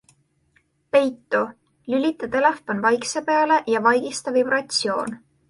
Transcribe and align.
PEITU- 0.95 1.41
lülita 1.95 2.29
telefon 2.37 2.81
vaikse 2.87 3.25
peale 3.29 3.61
ja 3.75 3.83
vaigista 3.91 4.35
vibratsioon. 4.41 5.17